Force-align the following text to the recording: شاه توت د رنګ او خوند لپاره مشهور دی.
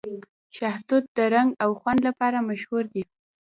شاه 0.55 0.77
توت 0.87 1.05
د 1.17 1.19
رنګ 1.33 1.49
او 1.63 1.69
خوند 1.79 2.01
لپاره 2.07 2.45
مشهور 2.49 2.83
دی. 2.93 3.03